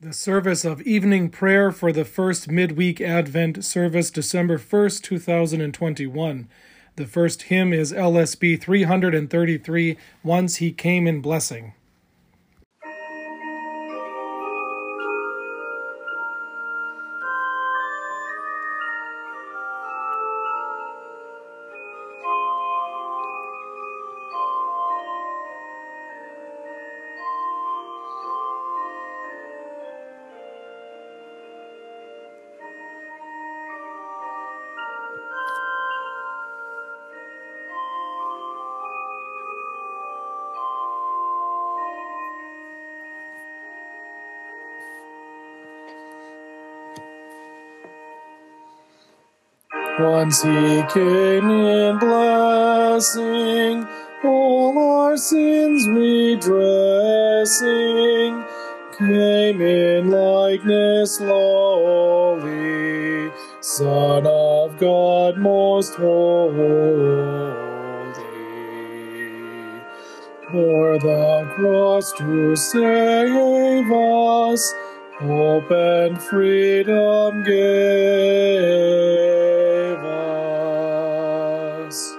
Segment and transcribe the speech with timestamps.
[0.00, 6.48] The service of evening prayer for the first midweek Advent service, December 1st, 2021.
[6.94, 11.72] The first hymn is LSB 333, Once He Came in Blessing.
[50.28, 53.86] He came in blessing,
[54.22, 56.44] all our sins redressing,
[58.98, 62.42] came in likeness lowly,
[63.60, 66.58] Son of God most holy.
[70.50, 74.74] For the cross to save us,
[75.20, 77.58] hope and freedom gave
[79.98, 82.14] us.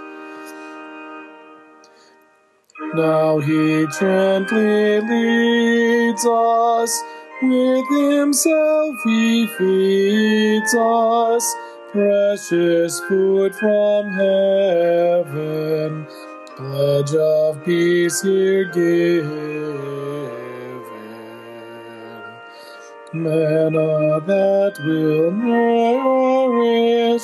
[2.93, 7.01] Now he gently leads us,
[7.41, 11.55] with himself he feeds us,
[11.93, 16.05] precious food from heaven,
[16.57, 20.18] pledge of peace here given.
[23.11, 27.23] Manna that will nourish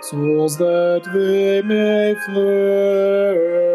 [0.00, 3.68] souls that they may flourish.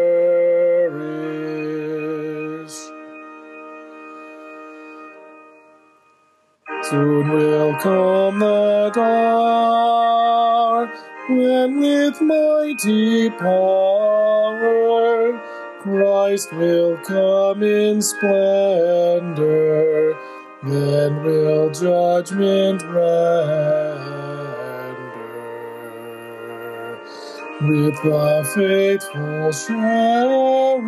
[6.90, 10.90] Soon will come that hour
[11.28, 13.94] when with mighty power
[15.84, 19.44] Christ will come in splendor,
[20.66, 24.00] then will judgment render.
[27.62, 30.86] With the faithful sharing,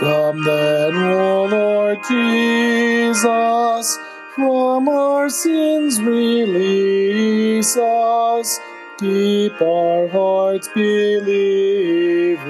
[0.00, 3.98] Come then, O Lord Jesus,
[4.34, 8.58] from our sins release us,
[8.98, 12.42] keep our hearts believing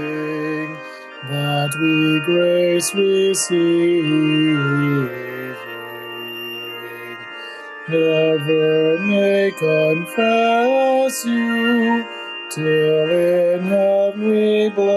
[1.28, 4.42] that we grace receiving.
[7.88, 12.06] Never may confess you
[12.50, 14.91] till in heaven we bless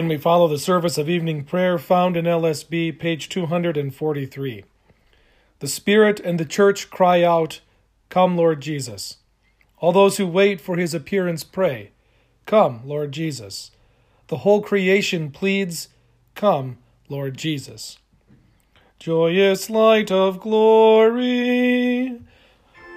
[0.00, 4.64] Again, we follow the service of evening prayer found in LSB, page 243.
[5.58, 7.60] The Spirit and the Church cry out,
[8.08, 9.18] Come, Lord Jesus.
[9.76, 11.90] All those who wait for his appearance pray,
[12.46, 13.72] Come, Lord Jesus.
[14.28, 15.88] The whole creation pleads,
[16.34, 16.78] Come,
[17.10, 17.98] Lord Jesus.
[18.98, 22.18] Joyous light of glory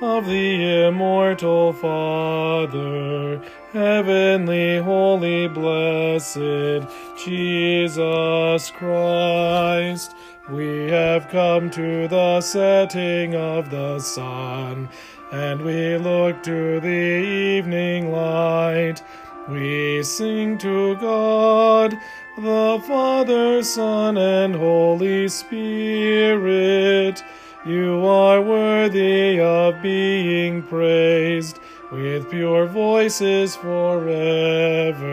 [0.02, 3.41] of the immortal Father,
[3.73, 10.16] heavenly, holy, blessed Jesus Christ.
[10.50, 14.89] We have come to the setting of the sun,
[15.31, 19.01] and we look to the evening light.
[19.50, 21.97] We sing to God,
[22.38, 27.23] the Father, Son, and Holy Spirit.
[27.66, 31.59] You are worthy of being praised
[31.93, 35.03] with pure voices forever.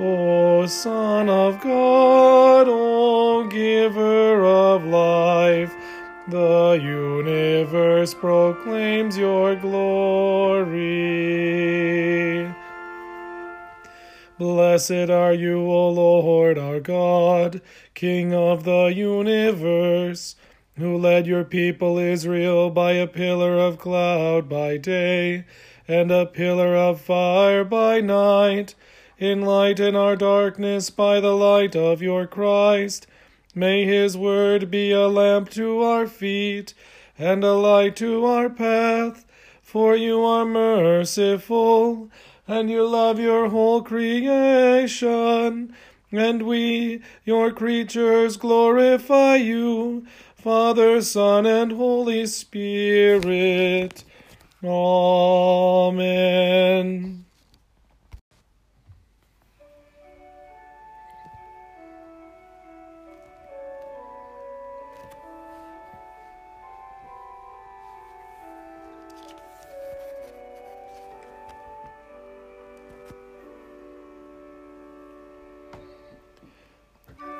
[0.00, 5.72] O Son of God, O Giver of life,
[6.28, 10.90] the universe proclaims your glory.
[14.38, 17.60] Blessed are you, O Lord our God,
[17.94, 20.34] King of the universe,
[20.80, 25.44] who led your people Israel by a pillar of cloud by day
[25.86, 28.74] and a pillar of fire by night.
[29.20, 33.06] Enlighten our darkness by the light of your Christ.
[33.54, 36.72] May his word be a lamp to our feet
[37.18, 39.26] and a light to our path.
[39.60, 42.10] For you are merciful,
[42.48, 45.74] and you love your whole creation.
[46.12, 50.04] and we, your creatures, glorify you,
[50.42, 54.04] Father, Son, and Holy Spirit.
[54.64, 56.00] Amen.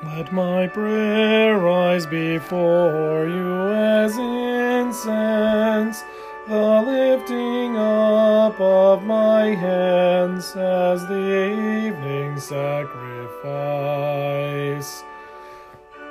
[0.03, 1.57] Let my prayer
[2.01, 6.03] rise before you as incense,
[6.47, 13.43] the lifting up of my hands as the evening sacrifice.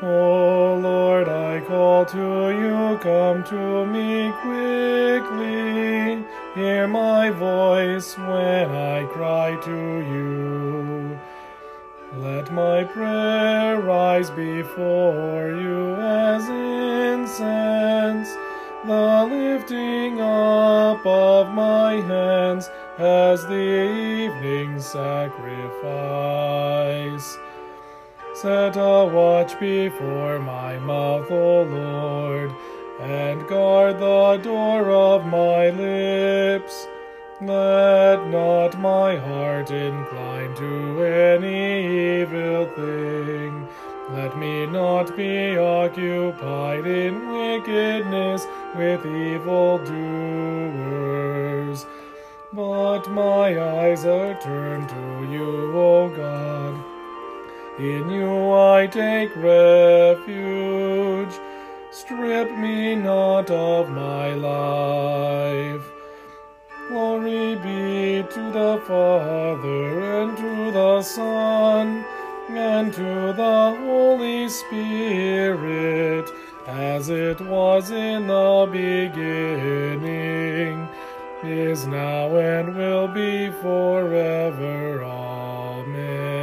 [0.03, 6.25] O Lord, I call to you, come to me quickly.
[6.55, 11.00] Hear my voice when I cry to you.
[12.17, 18.29] Let my prayer rise before you as incense,
[18.85, 22.69] the lifting up of my hands
[22.99, 25.79] as the evening sacrifice.
[28.35, 32.51] Set a watch before my mouth, O Lord,
[33.03, 36.89] and guard the door of my lips.
[37.43, 41.90] Let not my heart incline to any
[44.41, 51.85] me not be occupied in wickedness with evil doers.
[52.53, 56.83] But my eyes are turned to you, O God.
[57.79, 61.35] In you I take refuge.
[61.93, 65.85] Strip me not of my life.
[66.89, 72.05] Glory be to the Father, and to the Son,
[72.57, 76.31] and to the Holy Spirit,
[76.67, 79.21] as it was in the beginning,
[81.43, 85.03] is now, and will be forever.
[85.03, 86.41] Amen.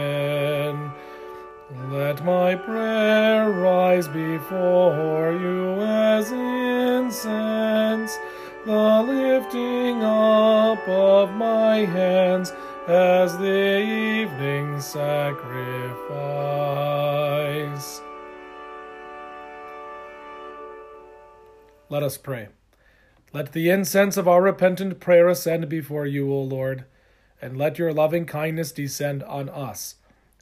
[1.92, 8.18] Let my prayer rise before you as incense
[8.66, 12.52] the lifting up of my hands
[12.88, 15.22] as the evening sacrifice.
[21.90, 22.48] Let us pray.
[23.34, 26.86] Let the incense of our repentant prayer ascend before you, O Lord,
[27.42, 29.96] and let your loving kindness descend on us,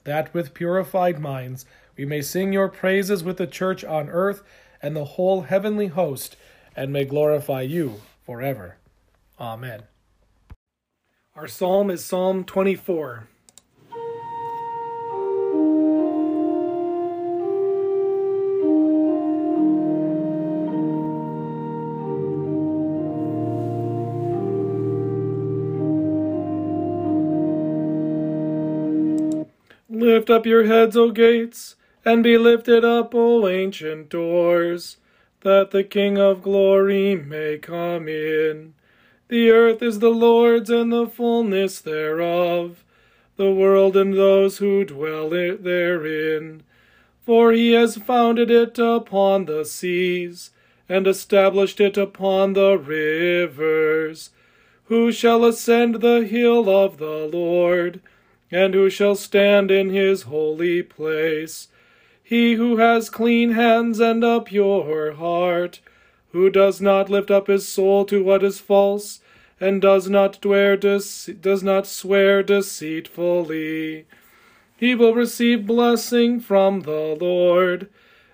[0.04, 1.66] that with purified minds
[1.98, 4.44] we may sing your praises with the church on earth
[4.84, 6.36] and the whole heavenly host,
[6.76, 8.78] and may glorify you forever.
[9.40, 9.84] Amen.
[11.38, 13.28] Our psalm is Psalm 24.
[29.90, 34.96] Lift up your heads, O gates, and be lifted up, O ancient doors
[35.42, 38.75] that the King of glory may come in.
[39.28, 42.84] The earth is the Lord's and the fullness thereof,
[43.38, 46.62] the world and those who dwell therein.
[47.26, 50.52] For he has founded it upon the seas,
[50.88, 54.30] and established it upon the rivers.
[54.86, 58.02] Who shall ascend the hill of the Lord,
[58.52, 61.68] and who shall stand in his holy place?
[62.24, 65.80] He who has clean hands and a pure heart,
[66.36, 69.22] who does not lift up his soul to what is false,
[69.58, 74.06] and does not, dece- does not swear deceitfully.
[74.76, 77.88] He will receive blessing from the Lord,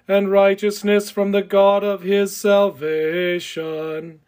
[0.07, 4.19] and righteousness from the God of his salvation.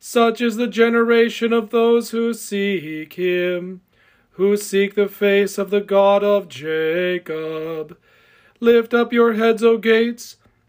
[0.00, 3.82] Such is the generation of those who seek him,
[4.30, 7.98] who seek the face of the God of Jacob.
[8.58, 10.36] Lift up your heads, O gates,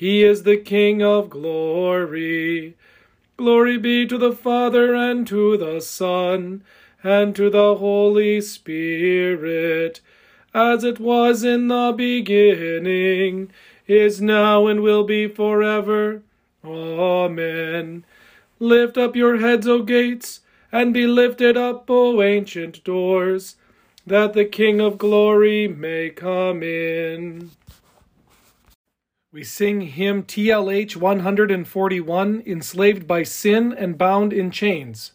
[0.00, 2.74] he is the King of glory.
[3.36, 6.64] Glory be to the Father and to the Son
[7.02, 10.00] and to the Holy Spirit,
[10.54, 13.52] as it was in the beginning,
[13.86, 16.22] is now, and will be forever.
[16.64, 18.02] Amen.
[18.58, 20.40] Lift up your heads, O gates,
[20.72, 23.56] and be lifted up, O ancient doors,
[24.06, 27.50] that the King of glory may come in.
[29.32, 35.12] We sing hymn TLH 141, Enslaved by Sin and Bound in Chains.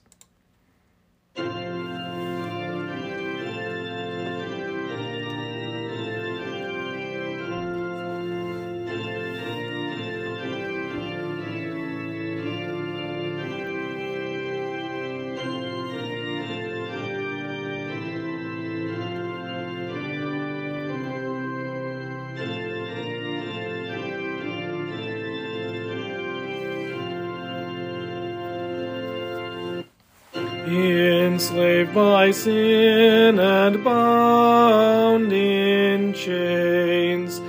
[31.96, 37.40] By sin and bound in chains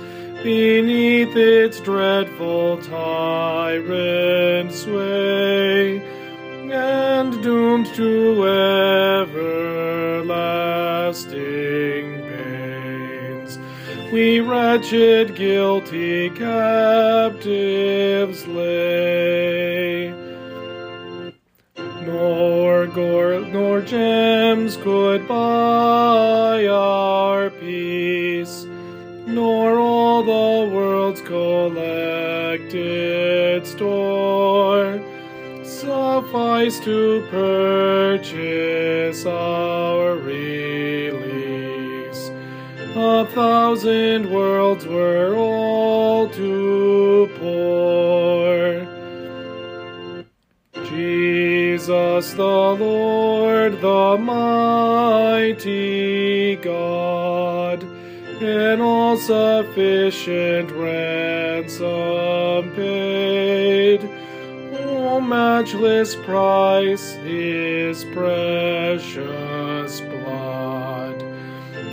[0.41, 5.97] beneath its dreadful tyrant sway
[6.71, 8.47] and doomed to
[9.27, 10.45] everlasting
[12.29, 13.59] pains.
[14.13, 17.37] We wretched guilty captives
[18.47, 19.36] lay
[23.87, 28.65] gems could buy our peace,
[29.25, 32.67] nor all the world's collected
[33.65, 35.01] store
[35.63, 41.17] suffice to purchase our release.
[42.95, 48.46] A thousand worlds were all too poor.
[51.87, 55.77] Jesus the Lord, the mighty
[56.57, 57.81] God,
[58.41, 64.01] in all sufficient ransom paid,
[64.73, 71.23] O matchless price, his precious blood,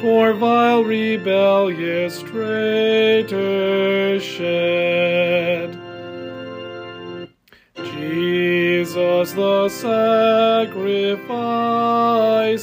[0.00, 5.83] for vile rebellious traitors shed.
[8.14, 10.68] Jesus the sacrifice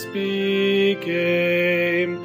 [0.05, 2.15] became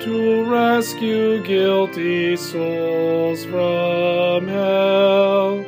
[0.00, 5.64] to rescue guilty souls from hell.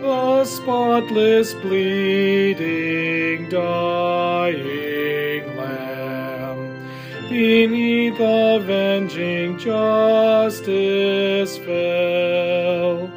[0.00, 6.88] The spotless, bleeding, dying Lamb
[7.28, 13.07] beneath avenging justice fell.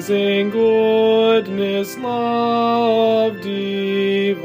[0.00, 4.40] Amazing goodness, love divine,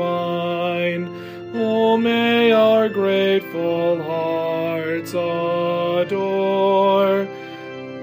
[1.54, 6.06] oh, may our grateful hearts adore.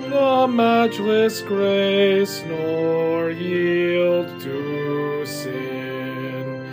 [0.01, 6.67] The matchless grace, nor yield to sin,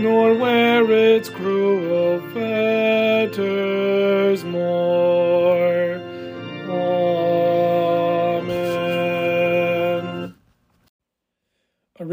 [0.00, 3.61] nor wear its cruel fetters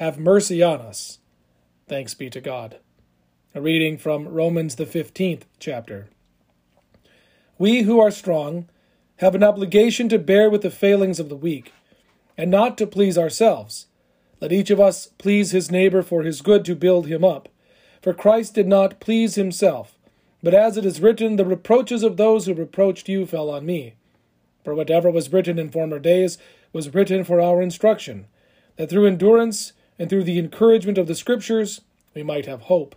[0.00, 1.18] have mercy on us.
[1.86, 2.78] Thanks be to God.
[3.54, 6.08] A reading from Romans, the 15th chapter.
[7.58, 8.70] We who are strong
[9.16, 11.74] have an obligation to bear with the failings of the weak,
[12.38, 13.88] and not to please ourselves.
[14.40, 17.50] Let each of us please his neighbor for his good to build him up.
[18.00, 19.98] For Christ did not please himself,
[20.42, 23.96] but as it is written, the reproaches of those who reproached you fell on me.
[24.64, 26.38] For whatever was written in former days
[26.72, 28.28] was written for our instruction,
[28.76, 31.82] that through endurance and through the encouragement of the Scriptures
[32.14, 32.96] we might have hope.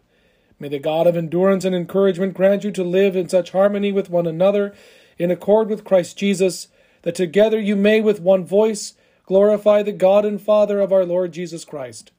[0.57, 4.09] May the God of endurance and encouragement grant you to live in such harmony with
[4.09, 4.73] one another,
[5.17, 6.69] in accord with Christ Jesus,
[7.01, 8.93] that together you may with one voice
[9.25, 12.11] glorify the God and Father of our Lord Jesus Christ.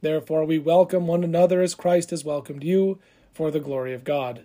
[0.00, 2.98] Therefore we welcome one another as Christ has welcomed you,
[3.32, 4.44] for the glory of God.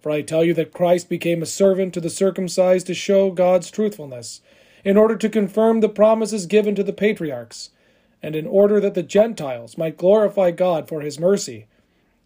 [0.00, 3.72] For I tell you that Christ became a servant to the circumcised to show God's
[3.72, 4.40] truthfulness,
[4.84, 7.70] in order to confirm the promises given to the patriarchs,
[8.26, 11.66] and in order that the Gentiles might glorify God for his mercy.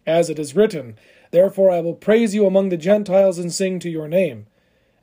[0.07, 0.97] As it is written,
[1.29, 4.47] Therefore I will praise you among the Gentiles and sing to your name.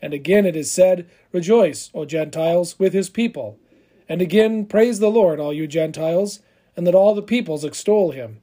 [0.03, 3.61] And again it is said, Rejoice, O Gentiles, with his people.
[4.09, 6.41] And again, Praise the Lord, all you Gentiles,
[6.77, 8.41] and let all the peoples extol him.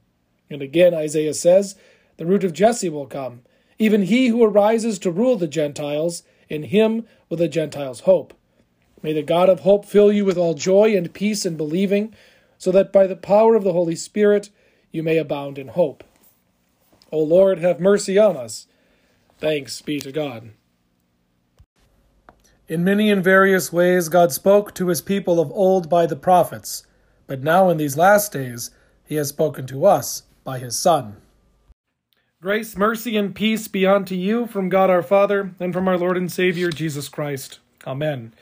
[0.48, 1.76] And again Isaiah says,
[2.16, 3.42] The root of Jesse will come,
[3.78, 8.32] even he who arises to rule the Gentiles, in him will the Gentiles hope.
[9.02, 12.14] May the God of hope fill you with all joy and peace in believing,
[12.58, 14.50] so that by the power of the Holy Spirit
[14.90, 16.04] you may abound in hope.
[17.12, 18.66] O Lord, have mercy on us.
[19.38, 20.50] Thanks be to God.
[22.68, 26.84] In many and various ways, God spoke to his people of old by the prophets,
[27.26, 28.70] but now in these last days,
[29.04, 31.16] he has spoken to us by his Son.
[32.42, 36.16] Grace, mercy, and peace be unto you from God our Father and from our Lord
[36.16, 37.60] and Savior Jesus Christ.
[37.86, 38.34] Amen.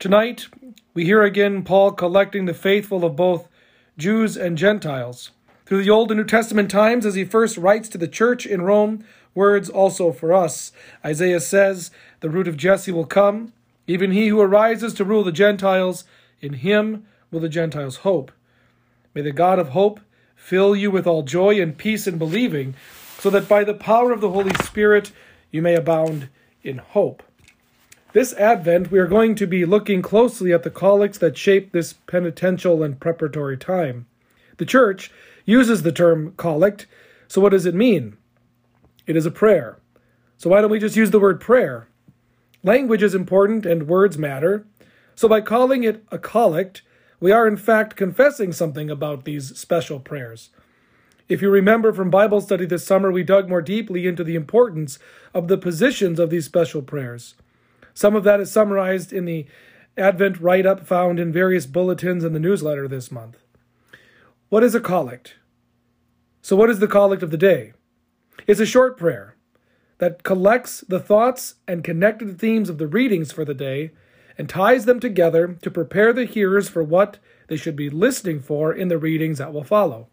[0.00, 0.48] Tonight,
[0.94, 3.50] we hear again Paul collecting the faithful of both
[3.98, 5.32] Jews and Gentiles.
[5.66, 8.62] Through the Old and New Testament times, as he first writes to the church in
[8.62, 9.04] Rome,
[9.34, 10.72] words also for us.
[11.04, 11.90] Isaiah says,
[12.20, 13.52] The root of Jesse will come,
[13.86, 16.04] even he who arises to rule the Gentiles.
[16.40, 18.32] In him will the Gentiles hope.
[19.14, 20.00] May the God of hope
[20.34, 22.74] fill you with all joy and peace in believing,
[23.18, 25.12] so that by the power of the Holy Spirit
[25.50, 26.30] you may abound
[26.62, 27.22] in hope.
[28.12, 31.92] This Advent, we are going to be looking closely at the collects that shape this
[31.92, 34.06] penitential and preparatory time.
[34.56, 35.12] The Church
[35.44, 36.88] uses the term collect,
[37.28, 38.16] so what does it mean?
[39.06, 39.78] It is a prayer.
[40.38, 41.86] So why don't we just use the word prayer?
[42.64, 44.66] Language is important and words matter.
[45.14, 46.82] So by calling it a collect,
[47.20, 50.50] we are in fact confessing something about these special prayers.
[51.28, 54.98] If you remember from Bible study this summer, we dug more deeply into the importance
[55.32, 57.36] of the positions of these special prayers.
[57.94, 59.46] Some of that is summarized in the
[59.96, 63.38] Advent write up found in various bulletins in the newsletter this month.
[64.48, 65.34] What is a collect?
[66.42, 67.72] So, what is the collect of the day?
[68.46, 69.36] It's a short prayer
[69.98, 73.90] that collects the thoughts and connected themes of the readings for the day
[74.38, 78.72] and ties them together to prepare the hearers for what they should be listening for
[78.72, 80.08] in the readings that will follow.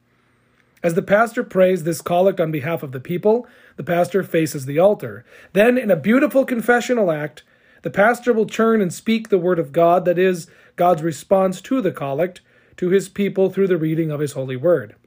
[0.84, 4.80] As the pastor prays this collect on behalf of the people, the pastor faces the
[4.80, 5.26] altar.
[5.54, 7.44] Then, in a beautiful confessional act,
[7.88, 11.80] the pastor will turn and speak the word of God, that is, God's response to
[11.80, 12.42] the collect,
[12.76, 14.98] to his people through the reading of his holy word.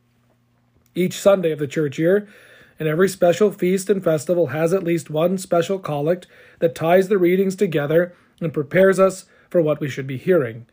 [0.95, 2.27] Each Sunday of the church year,
[2.79, 6.27] and every special feast and festival has at least one special collect
[6.61, 10.65] that ties the readings together and prepares us for what we should be hearing.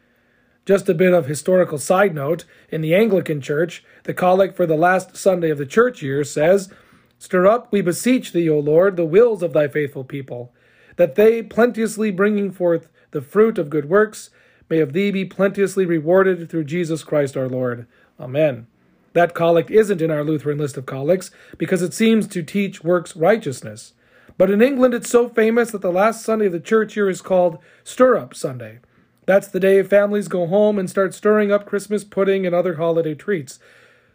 [0.66, 4.78] Just a bit of historical side note in the Anglican Church, the collect for the
[4.78, 6.72] last Sunday of the church year says,
[7.20, 10.54] Stir up, we beseech thee, O Lord, the wills of thy faithful people,
[10.98, 14.30] that they, plenteously bringing forth the fruit of good works,
[14.70, 17.88] may of thee be plenteously rewarded through Jesus Christ our Lord.
[18.20, 18.68] Amen.
[19.14, 23.16] That collect isn't in our Lutheran list of collects because it seems to teach works
[23.16, 23.94] righteousness.
[24.38, 27.22] But in England, it's so famous that the last Sunday of the church year is
[27.22, 28.80] called Stir Up Sunday.
[29.26, 33.16] That's the day families go home and start stirring up Christmas pudding and other holiday
[33.16, 33.60] treats.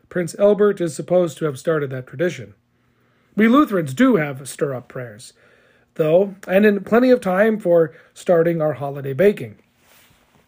[0.09, 2.55] Prince Albert is supposed to have started that tradition.
[3.35, 5.33] We Lutherans do have stir up prayers,
[5.95, 9.57] though, and in plenty of time for starting our holiday baking.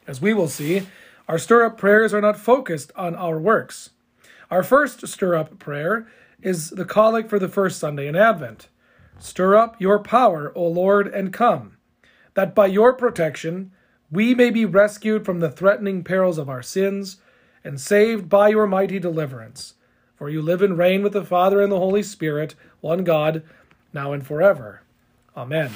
[0.06, 0.86] As we will see,
[1.28, 3.90] our stir up prayers are not focused on our works.
[4.50, 6.06] Our first stir up prayer
[6.42, 8.68] is the collect for the first Sunday in Advent.
[9.18, 11.78] Stir up your power, O Lord, and come,
[12.34, 13.70] that by your protection
[14.10, 17.16] we may be rescued from the threatening perils of our sins
[17.64, 19.74] and saved by your mighty deliverance.
[20.16, 23.42] For you live and reign with the Father and the Holy Spirit, one God,
[23.92, 24.82] now and forever.
[25.36, 25.72] Amen.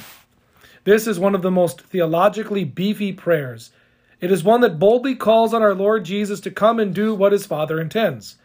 [0.84, 3.72] This is one of the most theologically beefy prayers.
[4.20, 7.32] It is one that boldly calls on our Lord Jesus to come and do what
[7.32, 8.36] his Father intends.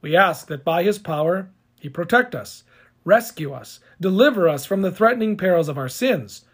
[0.00, 2.64] We ask that by his power he protect us,
[3.04, 6.44] rescue us, deliver us from the threatening perils of our sins.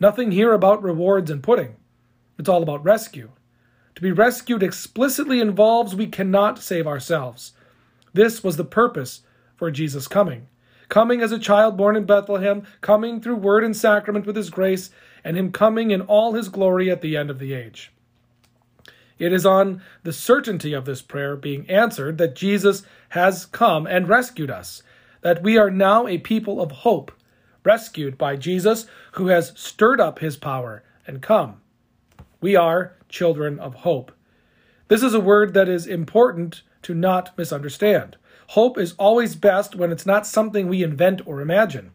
[0.00, 1.76] Nothing here about rewards and pudding.
[2.38, 3.30] It's all about rescue.
[3.94, 7.52] To be rescued explicitly involves we cannot save ourselves.
[8.12, 9.22] This was the purpose
[9.56, 10.48] for Jesus' coming.
[10.94, 14.90] Coming as a child born in Bethlehem, coming through word and sacrament with his grace,
[15.24, 17.90] and him coming in all his glory at the end of the age.
[19.18, 24.08] It is on the certainty of this prayer being answered that Jesus has come and
[24.08, 24.84] rescued us,
[25.22, 27.10] that we are now a people of hope,
[27.64, 31.60] rescued by Jesus who has stirred up his power and come.
[32.40, 34.12] We are children of hope.
[34.86, 38.16] This is a word that is important to not misunderstand.
[38.48, 41.92] Hope is always best when it's not something we invent or imagine.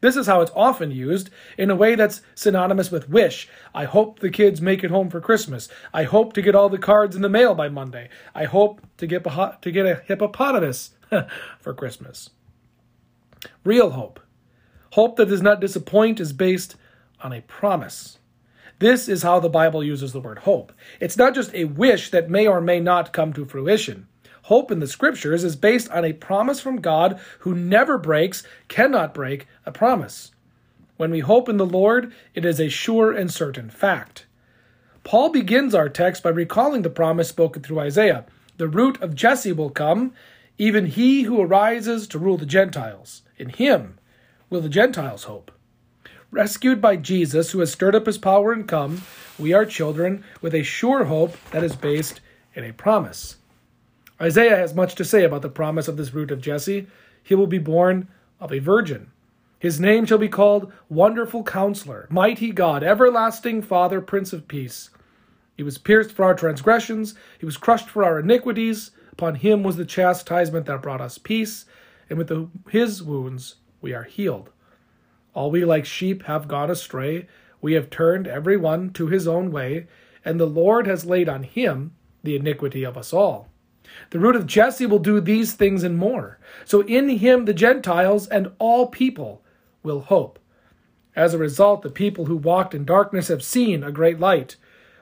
[0.00, 3.48] This is how it's often used in a way that's synonymous with wish.
[3.74, 5.68] I hope the kids make it home for Christmas.
[5.92, 8.10] I hope to get all the cards in the mail by Monday.
[8.34, 10.90] I hope to get a, to get a hippopotamus
[11.60, 12.30] for Christmas.
[13.64, 14.20] Real hope.
[14.92, 16.76] Hope that does not disappoint is based
[17.22, 18.18] on a promise.
[18.78, 20.72] This is how the Bible uses the word hope.
[21.00, 24.06] It's not just a wish that may or may not come to fruition.
[24.46, 29.12] Hope in the scriptures is based on a promise from God who never breaks, cannot
[29.12, 30.30] break a promise.
[30.96, 34.26] When we hope in the Lord, it is a sure and certain fact.
[35.02, 38.24] Paul begins our text by recalling the promise spoken through Isaiah
[38.56, 40.12] The root of Jesse will come,
[40.58, 43.22] even he who arises to rule the Gentiles.
[43.36, 43.98] In him
[44.48, 45.50] will the Gentiles hope.
[46.30, 49.02] Rescued by Jesus, who has stirred up his power and come,
[49.40, 52.20] we are children with a sure hope that is based
[52.54, 53.38] in a promise.
[54.20, 56.86] Isaiah has much to say about the promise of this root of Jesse.
[57.22, 58.08] He will be born
[58.40, 59.10] of a virgin.
[59.58, 64.90] His name shall be called Wonderful Counselor, Mighty God, Everlasting Father, Prince of Peace.
[65.56, 68.90] He was pierced for our transgressions, he was crushed for our iniquities.
[69.12, 71.64] Upon him was the chastisement that brought us peace,
[72.10, 74.50] and with the, his wounds we are healed.
[75.32, 77.26] All we like sheep have gone astray.
[77.62, 79.86] We have turned every one to his own way,
[80.22, 83.48] and the Lord has laid on him the iniquity of us all.
[84.10, 86.38] The root of Jesse will do these things and more.
[86.64, 89.42] So in him the Gentiles and all people
[89.82, 90.38] will hope.
[91.14, 94.56] As a result, the people who walked in darkness have seen a great light.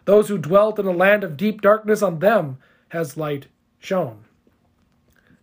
[0.04, 3.46] Those who dwelt in a land of deep darkness, on them has light
[3.80, 4.24] shone.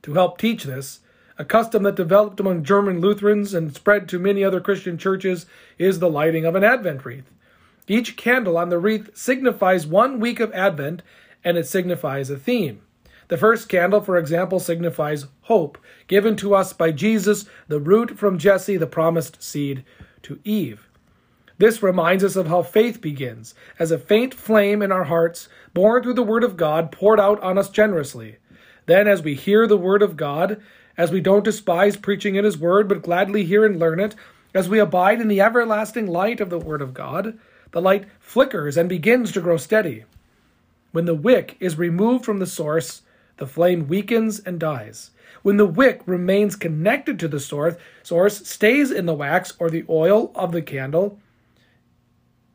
[0.03, 1.01] To help teach this,
[1.37, 5.45] a custom that developed among German Lutherans and spread to many other Christian churches
[5.77, 7.29] is the lighting of an Advent wreath.
[7.87, 11.01] Each candle on the wreath signifies one week of Advent,
[11.43, 12.81] and it signifies a theme.
[13.31, 18.37] The first candle, for example, signifies hope, given to us by Jesus, the root from
[18.37, 19.85] Jesse, the promised seed
[20.23, 20.89] to Eve.
[21.57, 26.03] This reminds us of how faith begins, as a faint flame in our hearts, born
[26.03, 28.35] through the Word of God, poured out on us generously.
[28.85, 30.61] Then, as we hear the Word of God,
[30.97, 34.13] as we don't despise preaching in His Word, but gladly hear and learn it,
[34.53, 37.39] as we abide in the everlasting light of the Word of God,
[37.71, 40.03] the light flickers and begins to grow steady.
[40.91, 43.03] When the wick is removed from the source,
[43.41, 45.09] the flame weakens and dies.
[45.41, 47.73] When the wick remains connected to the source,
[48.03, 51.17] source stays in the wax or the oil of the candle,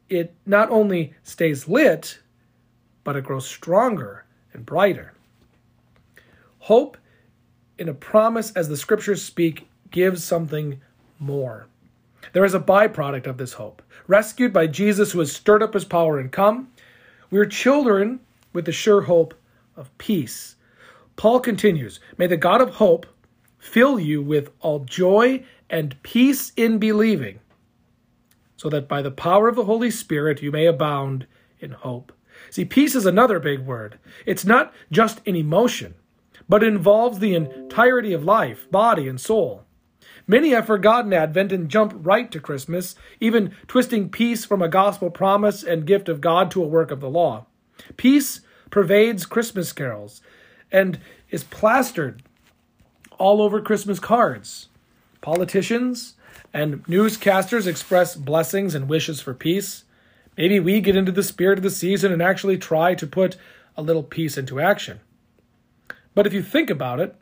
[0.09, 2.21] it not only stays lit,
[3.03, 5.13] but it grows stronger and brighter.
[6.61, 6.97] Hope
[7.79, 10.81] in a promise, as the scriptures speak, gives something
[11.19, 11.67] more.
[12.33, 13.83] There is a byproduct of this hope.
[14.07, 16.71] Rescued by Jesus, who has stirred up his power and come,
[17.33, 18.21] we are children
[18.53, 19.35] with the sure hope
[19.77, 20.56] of peace
[21.17, 23.07] Paul continues May the God of hope
[23.59, 27.41] fill you with all joy and peace in believing,
[28.57, 31.27] so that by the power of the Holy Spirit you may abound
[31.59, 32.13] in hope.
[32.51, 33.99] See, peace is another big word.
[34.25, 35.95] It's not just an emotion,
[36.49, 39.65] but involves the entirety of life, body, and soul.
[40.29, 45.11] Many have forgotten Advent and jump right to Christmas, even twisting peace from a gospel
[45.11, 47.47] promise and gift of God to a work of the law.
[47.97, 50.21] Peace pervades Christmas carols,
[50.77, 50.99] and
[51.31, 52.23] is plastered
[53.19, 54.69] all over Christmas cards.
[55.23, 56.15] Politicians
[56.53, 59.85] and newscasters express blessings and wishes for peace.
[60.37, 63.37] Maybe we get into the spirit of the season and actually try to put
[63.75, 65.01] a little peace into action.
[66.15, 67.17] But if you think about it,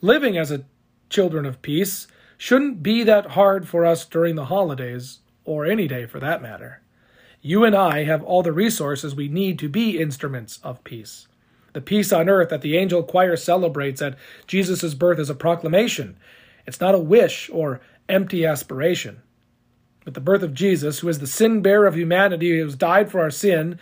[0.00, 0.64] living as a
[1.08, 6.06] children of peace shouldn't be that hard for us during the holidays, or any day
[6.06, 6.82] for that matter.
[7.40, 11.28] You and I have all the resources we need to be instruments of peace.
[11.76, 16.16] The peace on earth that the angel choir celebrates at Jesus' birth is a proclamation.
[16.66, 19.20] It's not a wish or empty aspiration.
[20.06, 23.10] With the birth of Jesus, who is the sin bearer of humanity, who has died
[23.10, 23.78] for our sin,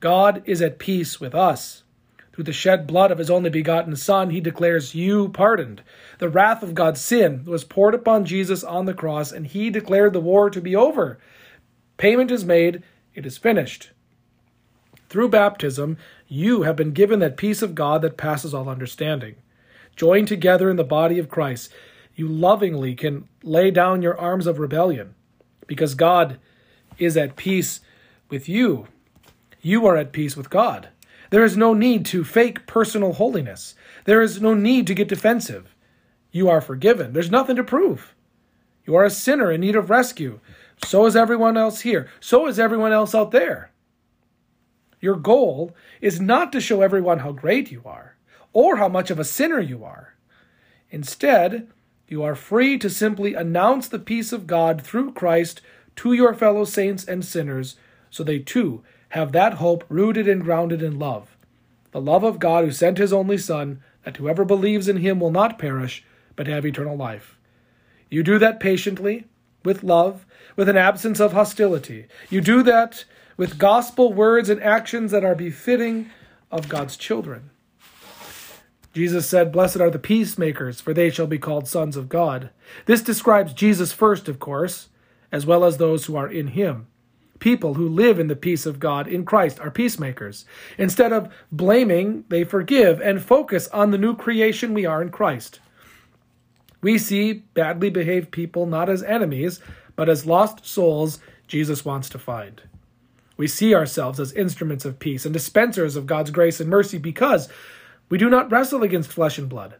[0.00, 1.84] God is at peace with us.
[2.32, 5.84] Through the shed blood of his only begotten Son, he declares you pardoned.
[6.18, 10.14] The wrath of God's sin was poured upon Jesus on the cross, and he declared
[10.14, 11.20] the war to be over.
[11.96, 12.82] Payment is made,
[13.14, 13.92] it is finished.
[15.08, 19.36] Through baptism, you have been given that peace of God that passes all understanding.
[19.94, 21.72] Joined together in the body of Christ,
[22.14, 25.14] you lovingly can lay down your arms of rebellion
[25.66, 26.38] because God
[26.98, 27.80] is at peace
[28.28, 28.88] with you.
[29.60, 30.88] You are at peace with God.
[31.30, 33.74] There is no need to fake personal holiness.
[34.04, 35.74] There is no need to get defensive.
[36.30, 37.12] You are forgiven.
[37.12, 38.14] There's nothing to prove.
[38.84, 40.40] You are a sinner in need of rescue.
[40.84, 42.08] So is everyone else here.
[42.20, 43.72] So is everyone else out there.
[45.06, 48.16] Your goal is not to show everyone how great you are
[48.52, 50.16] or how much of a sinner you are.
[50.90, 51.68] Instead,
[52.08, 55.60] you are free to simply announce the peace of God through Christ
[55.94, 57.76] to your fellow saints and sinners
[58.10, 61.36] so they too have that hope rooted and grounded in love.
[61.92, 65.30] The love of God who sent his only Son, that whoever believes in him will
[65.30, 67.38] not perish, but have eternal life.
[68.10, 69.26] You do that patiently,
[69.64, 72.06] with love, with an absence of hostility.
[72.28, 73.04] You do that
[73.36, 76.10] with gospel words and actions that are befitting
[76.50, 77.50] of God's children.
[78.94, 82.48] Jesus said, Blessed are the peacemakers, for they shall be called sons of God.
[82.86, 84.88] This describes Jesus first, of course,
[85.30, 86.86] as well as those who are in him.
[87.38, 90.46] People who live in the peace of God in Christ are peacemakers.
[90.78, 95.60] Instead of blaming, they forgive and focus on the new creation we are in Christ.
[96.80, 99.60] We see badly behaved people not as enemies,
[99.94, 102.62] but as lost souls Jesus wants to find.
[103.36, 107.48] We see ourselves as instruments of peace and dispensers of God's grace and mercy because
[108.08, 109.76] we do not wrestle against flesh and blood,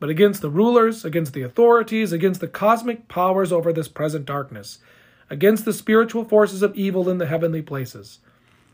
[0.00, 4.78] but against the rulers, against the authorities, against the cosmic powers over this present darkness,
[5.30, 8.18] against the spiritual forces of evil in the heavenly places.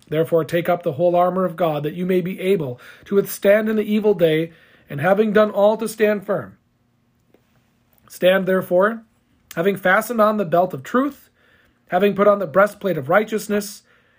[0.08, 3.68] Therefore, take up the whole armor of God, that you may be able to withstand
[3.68, 4.52] in the evil day,
[4.88, 6.58] and having done all to stand firm.
[8.08, 9.04] Stand therefore,
[9.56, 11.30] having fastened on the belt of truth,
[11.88, 13.82] having put on the breastplate of righteousness,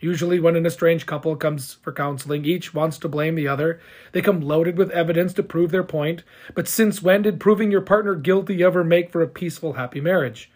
[0.00, 3.80] Usually, when an estranged couple comes for counseling, each wants to blame the other.
[4.12, 6.22] They come loaded with evidence to prove their point.
[6.54, 10.50] But since when did proving your partner guilty ever make for a peaceful, happy marriage?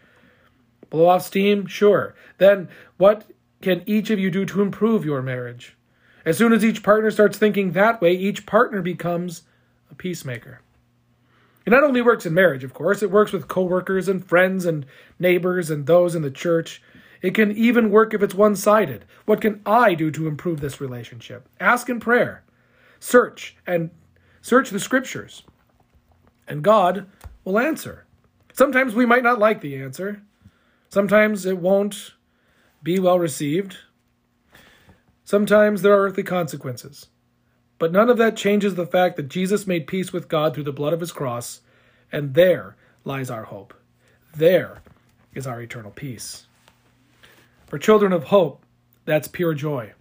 [0.89, 1.65] Blow off steam?
[1.65, 2.13] Sure.
[2.37, 3.25] Then, what
[3.61, 5.75] can each of you do to improve your marriage?
[6.25, 9.43] As soon as each partner starts thinking that way, each partner becomes
[9.89, 10.61] a peacemaker.
[11.65, 14.85] It not only works in marriage, of course, it works with coworkers and friends and
[15.19, 16.81] neighbors and those in the church.
[17.21, 19.05] It can even work if it's one sided.
[19.25, 21.47] What can I do to improve this relationship?
[21.59, 22.43] Ask in prayer.
[22.99, 23.91] Search and
[24.41, 25.43] search the scriptures.
[26.47, 27.05] And God
[27.43, 28.05] will answer.
[28.53, 30.23] Sometimes we might not like the answer.
[30.89, 32.13] Sometimes it won't
[32.83, 33.77] be well received.
[35.23, 37.07] Sometimes there are earthly consequences.
[37.77, 40.73] But none of that changes the fact that Jesus made peace with God through the
[40.73, 41.61] blood of his cross,
[42.11, 43.73] and there lies our hope.
[44.35, 44.81] There
[45.33, 46.45] is our eternal peace.
[47.71, 48.65] For children of hope,
[49.05, 49.93] that's pure joy.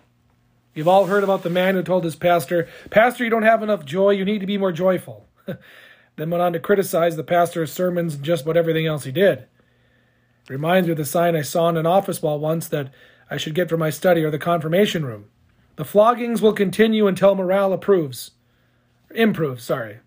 [0.74, 3.84] You've all heard about the man who told his pastor, Pastor, you don't have enough
[3.84, 5.28] joy, you need to be more joyful.
[6.16, 9.46] then went on to criticize the pastor's sermons and just about everything else he did.
[10.48, 12.92] It reminds me of the sign I saw on an office wall once that
[13.30, 15.26] I should get for my study or the confirmation room.
[15.76, 18.32] The floggings will continue until morale approves.
[19.14, 20.00] Improves, sorry.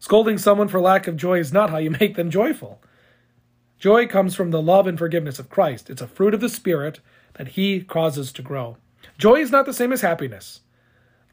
[0.00, 2.80] Scolding someone for lack of joy is not how you make them joyful.
[3.84, 5.90] Joy comes from the love and forgiveness of Christ.
[5.90, 7.00] It's a fruit of the Spirit
[7.34, 8.78] that He causes to grow.
[9.18, 10.60] Joy is not the same as happiness.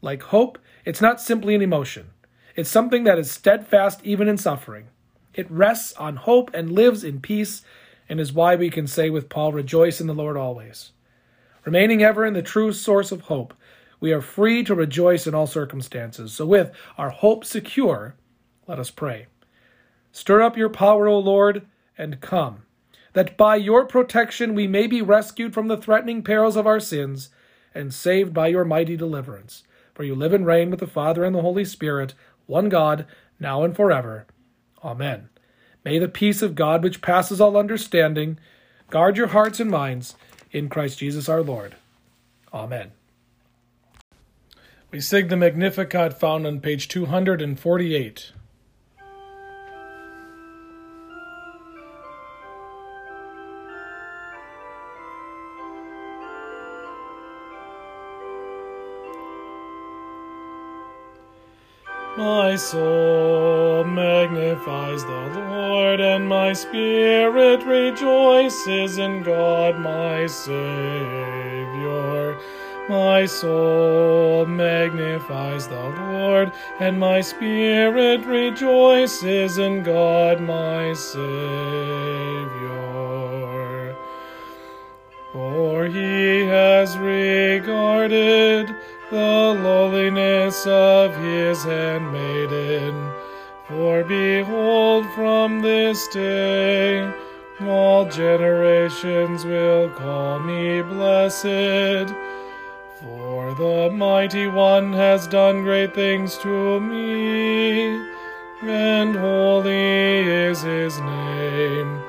[0.02, 2.10] Like hope, it's not simply an emotion.
[2.54, 4.88] It's something that is steadfast even in suffering.
[5.32, 7.62] It rests on hope and lives in peace,
[8.06, 10.92] and is why we can say with Paul, Rejoice in the Lord always.
[11.64, 13.54] Remaining ever in the true source of hope,
[13.98, 16.34] we are free to rejoice in all circumstances.
[16.34, 18.14] So, with our hope secure,
[18.66, 19.28] let us pray.
[20.14, 22.62] Stir up your power, O Lord and come,
[23.12, 27.30] that by your protection we may be rescued from the threatening perils of our sins
[27.74, 29.64] and saved by your mighty deliverance.
[29.94, 32.14] For you live and reign with the Father and the Holy Spirit,
[32.46, 33.06] one God,
[33.38, 34.26] now and forever.
[34.82, 35.28] Amen.
[35.84, 38.38] May the peace of God, which passes all understanding,
[38.90, 40.14] guard your hearts and minds
[40.50, 41.76] in Christ Jesus our Lord.
[42.52, 42.92] Amen.
[44.90, 48.32] We sing the Magnificat found on page 248.
[62.22, 70.56] My soul magnifies the Lord, and my spirit rejoices in God my Savior.
[72.88, 81.22] My soul magnifies the Lord, and my spirit rejoices in God my Savior.
[85.32, 88.72] For he has regarded
[89.12, 93.12] the lowliness of his handmaiden.
[93.68, 97.12] For behold, from this day
[97.60, 102.14] all generations will call me blessed.
[103.02, 108.00] For the mighty one has done great things to me,
[108.62, 112.00] and holy is his name,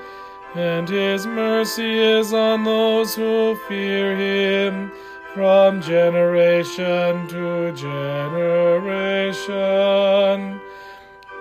[0.56, 4.94] and his mercy is on those who fear him
[5.34, 9.42] from generation to generation.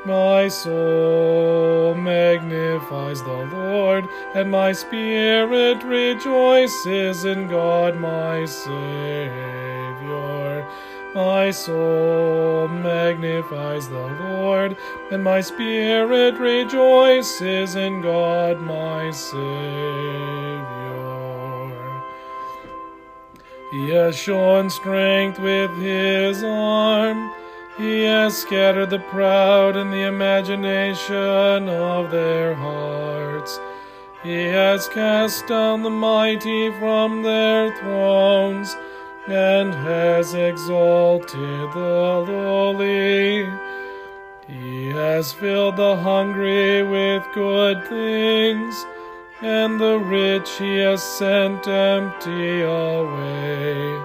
[0.06, 9.82] My soul magnifies the Lord, and my spirit rejoices in God my Savior.
[11.14, 14.76] My soul magnifies the Lord,
[15.10, 20.91] and my spirit rejoices in God my Savior.
[23.72, 27.32] He has shown strength with his arm.
[27.78, 33.58] He has scattered the proud in the imagination of their hearts.
[34.22, 38.76] He has cast down the mighty from their thrones
[39.26, 43.48] and has exalted the lowly.
[44.48, 48.84] He has filled the hungry with good things,
[49.42, 54.00] and the rich he has sent empty away.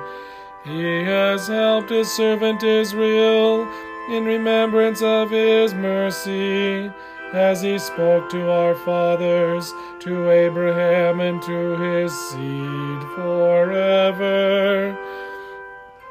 [0.63, 3.71] He has helped his servant Israel
[4.09, 6.91] in remembrance of his mercy,
[7.33, 14.97] as he spoke to our fathers, to Abraham, and to his seed forever.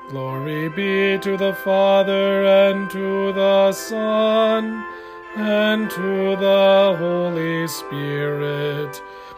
[0.08, 4.84] Glory be to the Father, and to the Son,
[5.36, 9.02] and to the Holy Spirit,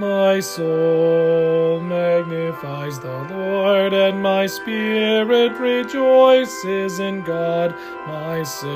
[0.00, 7.74] My soul magnifies the Lord, and my spirit rejoices in God
[8.06, 8.70] my Savior.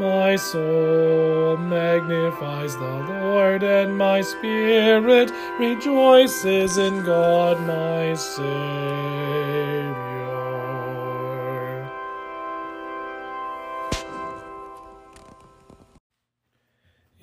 [0.00, 9.65] My soul magnifies the Lord, and my spirit rejoices in God my Savior.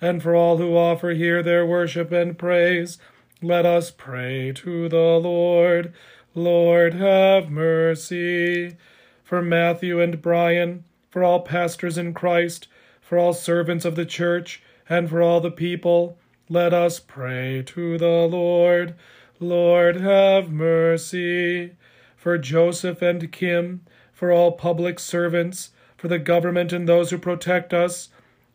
[0.00, 2.98] and for all who offer here their worship and praise,
[3.42, 5.92] let us pray to the Lord.
[6.34, 8.76] Lord, have mercy.
[9.24, 12.68] For Matthew and Brian, for all pastors in Christ,
[13.00, 17.98] for all servants of the church, and for all the people, let us pray to
[17.98, 18.94] the Lord.
[19.38, 21.76] Lord, have mercy.
[22.16, 23.82] For Joseph and Kim,
[24.12, 28.08] for all public servants, for the government and those who protect us,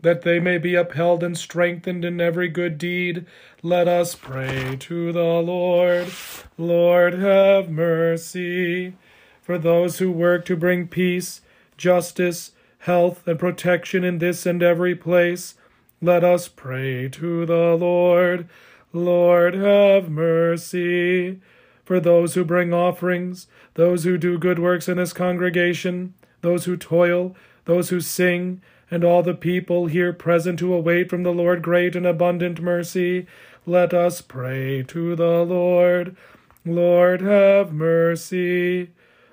[0.04, 3.26] that they may be upheld and strengthened in every good deed.
[3.62, 6.12] Let us pray to the Lord.
[6.58, 8.94] Lord, have mercy.
[9.42, 11.42] For those who work to bring peace,
[11.78, 15.56] justice, health, and protection in this and every place,
[16.02, 18.50] let us pray to the Lord.
[18.92, 21.40] Lord, have mercy.
[21.86, 26.76] For those who bring offerings, those who do good works in this congregation, those who
[26.76, 27.36] toil,
[27.66, 28.62] those who sing,
[28.94, 33.26] and all the people here present who await from the Lord great and abundant mercy,
[33.66, 36.16] let us pray to the Lord.
[36.64, 38.92] Lord, have mercy.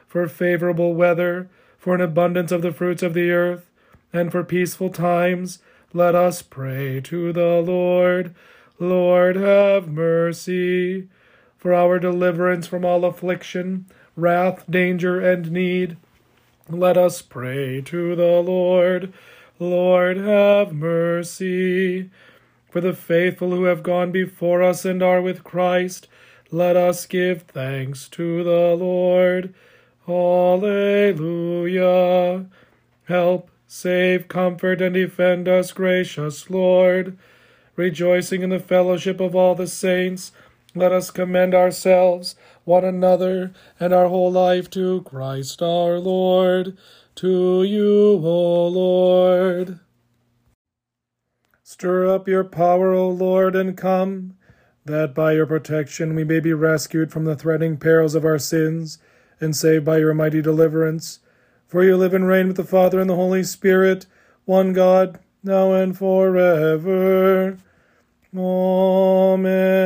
[0.08, 3.66] For favorable weather, for an abundance of the fruits of the earth,
[4.14, 5.58] and for peaceful times,
[5.92, 8.34] let us pray to the Lord.
[8.78, 11.06] Lord, have mercy.
[11.58, 13.84] For our deliverance from all affliction,
[14.16, 15.98] wrath, danger, and need,
[16.66, 19.12] let us pray to the Lord.
[19.60, 22.08] Lord, have mercy.
[22.70, 26.08] For the faithful who have gone before us and are with Christ,
[26.50, 29.52] let us give thanks to the Lord.
[30.08, 30.86] Alleluia.
[33.04, 37.18] Help, save, comfort, and defend us, gracious Lord.
[37.76, 40.32] Rejoicing in the fellowship of all the saints,
[40.74, 42.34] let us commend ourselves,
[42.64, 46.78] one another, and our whole life to Christ our Lord.
[47.20, 49.78] To you, O Lord.
[51.62, 54.38] Stir up your power, O Lord, and come,
[54.86, 58.96] that by your protection we may be rescued from the threatening perils of our sins,
[59.38, 61.18] and saved by your mighty deliverance.
[61.66, 64.06] For you live and reign with the Father and the Holy Spirit,
[64.46, 67.58] one God, now and forever.
[68.34, 69.76] Amen.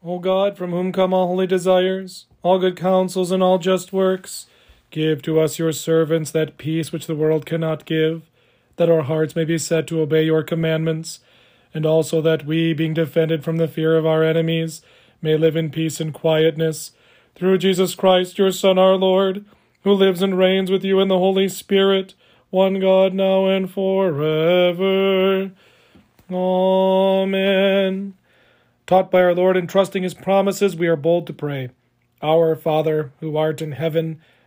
[0.00, 4.46] O God, from whom come all holy desires, all good counsels, and all just works,
[4.92, 8.30] give to us, your servants, that peace which the world cannot give,
[8.76, 11.18] that our hearts may be set to obey your commandments,
[11.74, 14.82] and also that we, being defended from the fear of our enemies,
[15.20, 16.92] may live in peace and quietness,
[17.34, 19.44] through Jesus Christ, your Son, our Lord,
[19.82, 22.14] who lives and reigns with you in the Holy Spirit,
[22.50, 25.50] one God, now and forever.
[26.30, 28.14] Amen.
[28.86, 31.70] Taught by our Lord and trusting his promises, we are bold to pray.
[32.20, 34.20] Our Father, who art in heaven,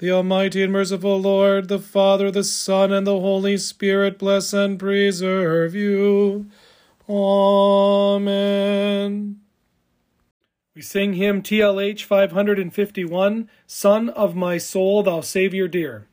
[0.00, 4.78] The Almighty and merciful Lord, the Father, the Son, and the Holy Spirit bless and
[4.78, 6.46] preserve you.
[7.06, 8.60] Amen.
[10.74, 16.06] We sing hymn TLH 551, Sun of my soul, thou Savior dear.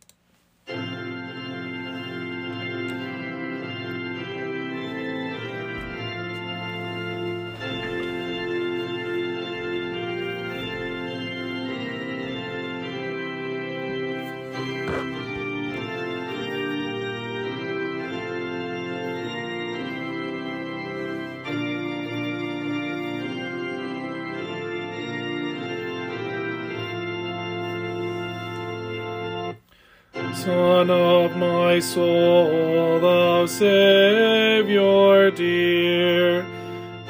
[31.77, 36.43] My soul, thou Saviour dear,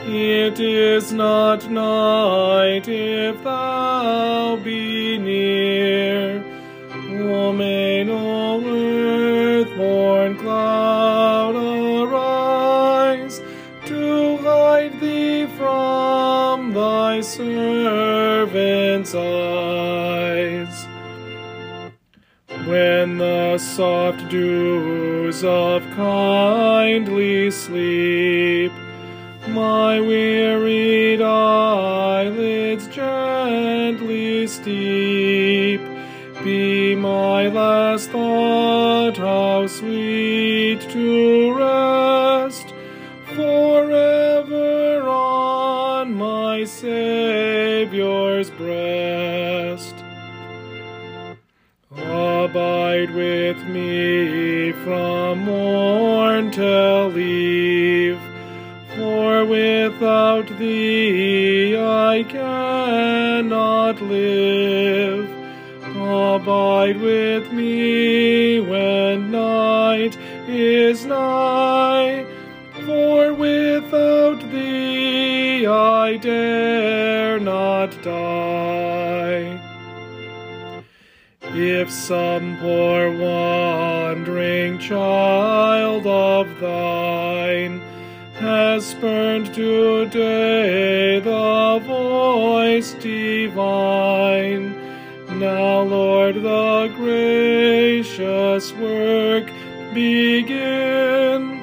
[0.06, 6.44] it is not night if thou be near.
[7.32, 13.40] O may no earth-born cloud arise
[13.86, 19.57] to hide thee from thy servant's eyes.
[22.68, 28.74] When the soft dews of kindly sleep
[29.48, 35.80] my wearied eyelids gently steep,
[36.44, 41.47] be my last thought how sweet to
[52.98, 58.20] Abide with me from morn till eve,
[58.96, 65.30] for without thee I cannot live.
[65.96, 70.18] Abide with me when night
[70.48, 72.26] is nigh,
[72.84, 78.77] for without thee I dare not die.
[81.88, 87.80] If some poor wandering child of thine
[88.34, 94.76] has spurned today the voice divine,
[95.40, 99.50] now, Lord, the gracious work
[99.94, 101.62] begin.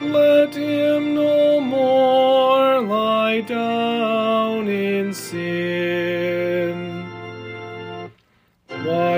[0.00, 6.17] Let him no more lie down in sin.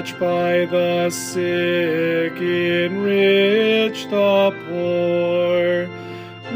[0.00, 5.86] Watch by the sick, enrich the poor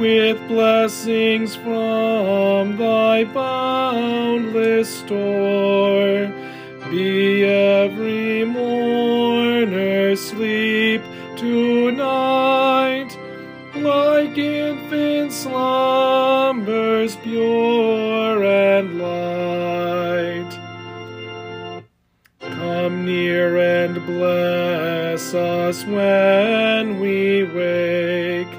[0.01, 6.33] with blessings from thy boundless store.
[6.91, 11.03] Be every mourner sleep
[11.37, 12.44] tonight,
[25.35, 28.55] us when we wake,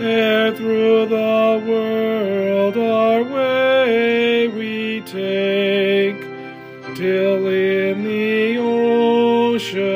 [0.00, 6.20] ere through the world our way we take,
[6.96, 9.89] till in the ocean